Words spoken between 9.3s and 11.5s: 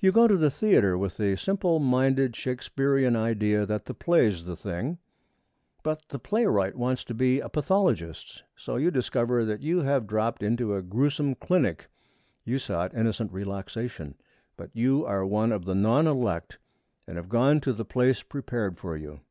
that you have dropped into a grewsome